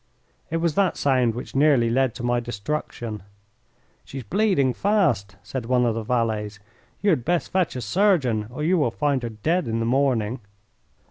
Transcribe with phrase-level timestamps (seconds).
[0.49, 3.21] It was that sound which nearly led to my destruction.
[4.03, 6.57] "She's bleeding fast," said one of the valets.
[7.01, 10.39] "You had best fetch a surgeon or you will find her dead in the morning."